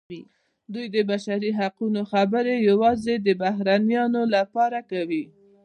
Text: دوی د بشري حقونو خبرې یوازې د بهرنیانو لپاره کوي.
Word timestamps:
دوی 0.73 0.85
د 0.95 0.97
بشري 1.09 1.51
حقونو 1.59 2.01
خبرې 2.11 2.55
یوازې 2.69 3.13
د 3.25 3.27
بهرنیانو 3.41 4.21
لپاره 4.35 4.79
کوي. 4.91 5.23